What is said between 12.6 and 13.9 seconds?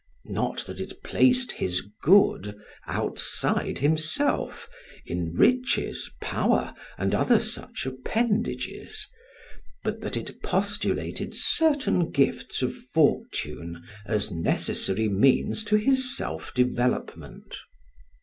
of fortune